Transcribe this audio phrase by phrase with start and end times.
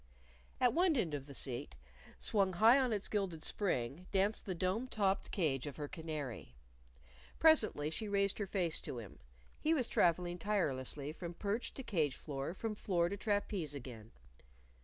[0.59, 1.75] At one end of the seat,
[2.17, 6.55] swung high on its gilded spring, danced the dome topped cage of her canary.
[7.37, 9.19] Presently she raised her face to him.
[9.59, 14.09] He was traveling tirelessly from perch to cage floor, from floor to trapeze again.